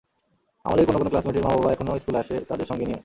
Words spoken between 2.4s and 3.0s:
তাদের সঙ্গে নিয়ে।